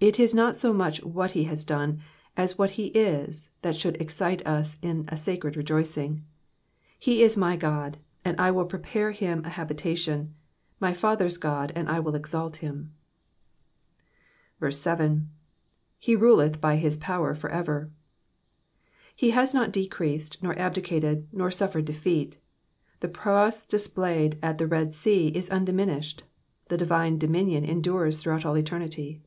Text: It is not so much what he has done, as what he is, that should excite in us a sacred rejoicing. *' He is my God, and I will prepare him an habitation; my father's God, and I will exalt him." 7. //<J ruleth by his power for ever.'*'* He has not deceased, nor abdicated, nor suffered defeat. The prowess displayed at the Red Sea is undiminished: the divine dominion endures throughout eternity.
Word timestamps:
It 0.00 0.18
is 0.18 0.34
not 0.34 0.56
so 0.56 0.72
much 0.72 1.04
what 1.04 1.30
he 1.30 1.44
has 1.44 1.64
done, 1.64 2.00
as 2.36 2.58
what 2.58 2.70
he 2.70 2.86
is, 2.88 3.52
that 3.62 3.76
should 3.76 3.94
excite 4.02 4.40
in 4.40 4.46
us 4.48 4.76
a 4.82 5.16
sacred 5.16 5.56
rejoicing. 5.56 6.24
*' 6.60 6.68
He 6.98 7.22
is 7.22 7.36
my 7.36 7.54
God, 7.54 7.98
and 8.24 8.38
I 8.40 8.50
will 8.50 8.64
prepare 8.64 9.12
him 9.12 9.38
an 9.44 9.52
habitation; 9.52 10.34
my 10.80 10.92
father's 10.94 11.36
God, 11.38 11.72
and 11.76 11.88
I 11.88 12.00
will 12.00 12.16
exalt 12.16 12.56
him." 12.56 12.92
7. 14.68 15.30
//<J 16.02 16.20
ruleth 16.20 16.60
by 16.60 16.74
his 16.74 16.96
power 16.96 17.32
for 17.32 17.48
ever.'*'* 17.50 17.92
He 19.14 19.30
has 19.30 19.54
not 19.54 19.70
deceased, 19.70 20.42
nor 20.42 20.58
abdicated, 20.58 21.28
nor 21.32 21.52
suffered 21.52 21.84
defeat. 21.84 22.36
The 22.98 23.06
prowess 23.08 23.62
displayed 23.62 24.40
at 24.42 24.58
the 24.58 24.66
Red 24.66 24.96
Sea 24.96 25.28
is 25.28 25.50
undiminished: 25.50 26.24
the 26.66 26.76
divine 26.76 27.16
dominion 27.16 27.64
endures 27.64 28.18
throughout 28.18 28.56
eternity. 28.56 29.22